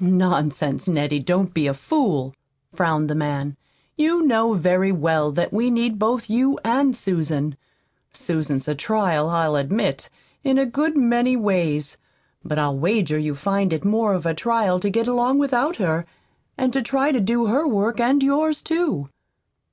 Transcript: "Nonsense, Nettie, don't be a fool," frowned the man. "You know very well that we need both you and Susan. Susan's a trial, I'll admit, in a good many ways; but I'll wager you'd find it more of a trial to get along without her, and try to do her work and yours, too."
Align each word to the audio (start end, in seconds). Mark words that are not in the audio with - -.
"Nonsense, 0.00 0.88
Nettie, 0.88 1.20
don't 1.20 1.54
be 1.54 1.68
a 1.68 1.74
fool," 1.74 2.34
frowned 2.74 3.08
the 3.08 3.14
man. 3.14 3.56
"You 3.96 4.26
know 4.26 4.54
very 4.54 4.90
well 4.90 5.30
that 5.30 5.52
we 5.52 5.70
need 5.70 5.96
both 5.96 6.28
you 6.28 6.58
and 6.64 6.96
Susan. 6.96 7.56
Susan's 8.12 8.66
a 8.66 8.74
trial, 8.74 9.28
I'll 9.30 9.54
admit, 9.54 10.10
in 10.42 10.58
a 10.58 10.66
good 10.66 10.96
many 10.96 11.36
ways; 11.36 11.96
but 12.44 12.58
I'll 12.58 12.76
wager 12.80 13.16
you'd 13.16 13.38
find 13.38 13.72
it 13.72 13.84
more 13.84 14.12
of 14.12 14.26
a 14.26 14.34
trial 14.34 14.80
to 14.80 14.90
get 14.90 15.06
along 15.06 15.38
without 15.38 15.76
her, 15.76 16.04
and 16.58 16.74
try 16.84 17.12
to 17.12 17.20
do 17.20 17.46
her 17.46 17.64
work 17.64 18.00
and 18.00 18.24
yours, 18.24 18.62
too." 18.62 19.08